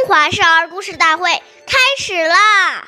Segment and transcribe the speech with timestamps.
[0.00, 1.28] 中华少儿故事大会
[1.66, 2.86] 开始啦！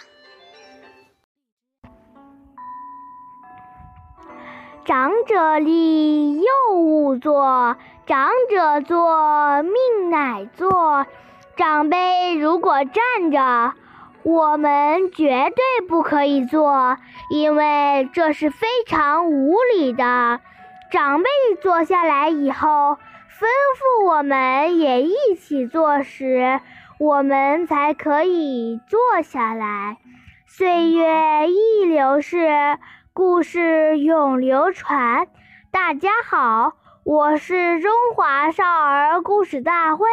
[4.87, 11.07] 长者立，幼勿坐；长者坐，命乃坐。
[11.55, 13.75] 长辈如果站着，
[14.23, 16.97] 我们绝对不可以坐，
[17.29, 20.41] 因为这是非常无礼的。
[20.91, 21.29] 长辈
[21.61, 22.97] 坐下来以后，
[23.39, 23.45] 吩
[23.77, 26.61] 咐我们也一起坐时，
[27.03, 29.97] 我们才可以坐下来。
[30.47, 32.79] 岁月易流逝，
[33.13, 35.27] 故事永流传。
[35.73, 40.07] 大家好，我是中华少儿故事大会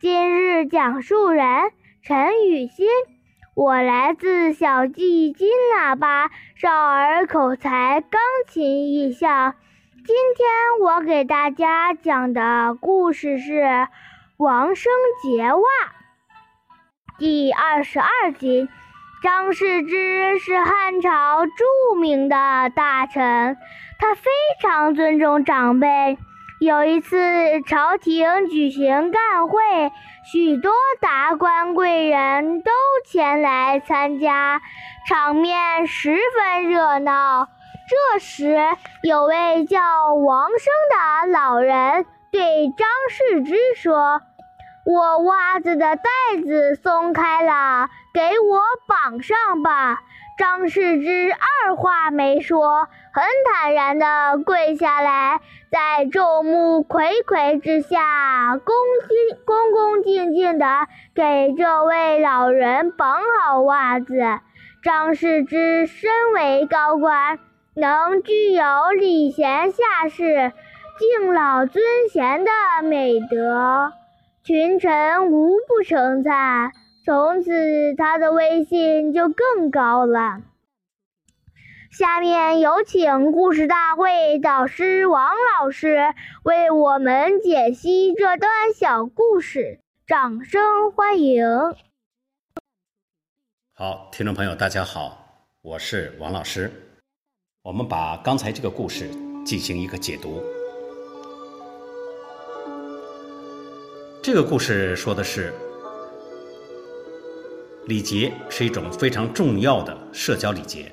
[0.00, 1.70] 今日讲述人
[2.02, 2.88] 陈雨欣，
[3.54, 9.54] 我来自小季金喇叭少儿口才钢琴艺校。
[10.04, 10.48] 今天
[10.82, 13.52] 我给大家讲的故事是
[14.36, 14.90] 《王生
[15.22, 15.60] 结袜》。
[17.16, 18.68] 第二十二集，
[19.22, 22.34] 张世之是汉朝著名的
[22.74, 23.56] 大臣，
[24.00, 26.18] 他非常尊重长辈。
[26.58, 29.60] 有一次，朝廷举行干会，
[30.24, 32.72] 许多达官贵人都
[33.06, 34.60] 前来参加，
[35.08, 37.46] 场面十分热闹。
[38.12, 38.58] 这时，
[39.04, 44.20] 有位叫王生的老人对张世之说。
[44.86, 46.02] 我袜子的带
[46.42, 50.02] 子松开了，给我绑上吧。
[50.36, 55.40] 张世之二话没说，很坦然地跪下来，
[55.70, 58.74] 在众目睽睽之下，恭
[59.08, 60.66] 敬恭恭敬敬地
[61.14, 64.20] 给这位老人绑好袜子。
[64.82, 67.38] 张世之身为高官，
[67.74, 70.52] 能具有礼贤下士、
[70.98, 71.82] 敬老尊
[72.12, 72.50] 贤的
[72.82, 73.92] 美德。
[74.44, 76.72] 群臣无不称赞，
[77.06, 80.42] 从此他的威信就更高了。
[81.90, 86.12] 下面有请故事大会导师王老师
[86.42, 91.46] 为我们解析这段小故事，掌声欢迎！
[93.72, 96.70] 好，听众朋友，大家好，我是王老师。
[97.62, 99.08] 我们把刚才这个故事
[99.46, 100.42] 进行一个解读。
[104.24, 105.52] 这个故事说的是，
[107.84, 110.90] 礼节是一种非常重要的社交礼节。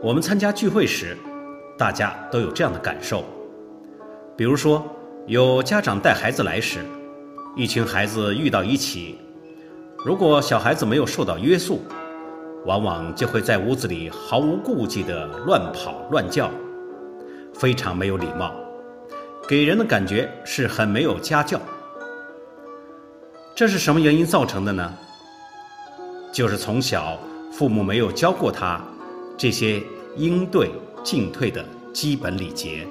[0.00, 1.16] 我们参加聚会时，
[1.76, 3.24] 大家都有这样的感受。
[4.36, 4.86] 比如说，
[5.26, 6.78] 有家长带孩子来时，
[7.56, 9.18] 一群孩子遇到一起，
[10.04, 11.80] 如果小孩子没有受到约束，
[12.66, 16.48] 往往就会在屋子里毫无顾忌地乱跑乱叫，
[17.52, 18.54] 非常没有礼貌，
[19.48, 21.60] 给人的感觉是很没有家教。
[23.58, 24.94] 这是什么原因造成的呢？
[26.32, 27.18] 就是从小
[27.50, 28.80] 父母没有教过他
[29.36, 29.82] 这些
[30.14, 30.70] 应对
[31.02, 32.86] 进退的基本礼节。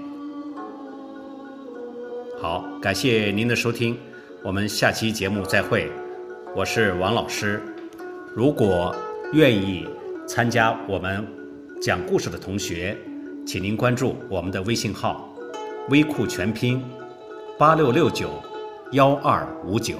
[2.41, 3.97] 好，感谢您的收听，
[4.43, 5.89] 我们下期节目再会。
[6.53, 7.63] 我是王老师。
[8.35, 8.93] 如果
[9.31, 9.87] 愿意
[10.27, 11.25] 参加我们
[11.81, 12.97] 讲故事的同学，
[13.45, 15.33] 请您关注我们的微信号
[15.87, 16.83] “微库全拼
[17.57, 18.31] 八六六九
[18.91, 19.95] 幺二五九”。